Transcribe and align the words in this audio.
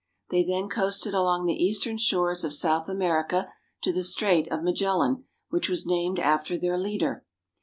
They 0.31 0.43
then 0.43 0.67
coasted 0.67 1.13
along 1.13 1.45
the 1.45 1.63
eastern 1.63 1.99
shores 1.99 2.43
of 2.43 2.55
South 2.55 2.89
America 2.89 3.53
to 3.83 3.93
the 3.93 4.01
Strait 4.01 4.51
of 4.51 4.63
Magellan, 4.63 5.25
which 5.51 5.69
was 5.69 5.85
named 5.85 6.17
after 6.17 6.57
their 6.57 6.75
leader. 6.75 7.23